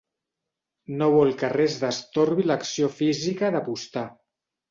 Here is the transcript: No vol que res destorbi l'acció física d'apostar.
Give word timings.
No 1.01 1.09
vol 1.15 1.33
que 1.41 1.49
res 1.53 1.75
destorbi 1.83 2.47
l'acció 2.51 2.89
física 3.01 3.51
d'apostar. 3.57 4.07